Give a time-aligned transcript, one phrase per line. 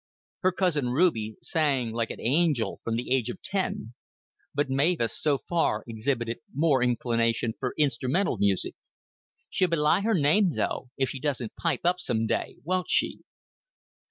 [0.39, 3.93] Her cousin Ruby sang like an angel from the age of ten;
[4.51, 8.73] but Mavis so far exhibited more inclination for instrumental music.
[9.51, 13.19] "She'll belie her name, though, if she doesn't pipe up some day, won't she?"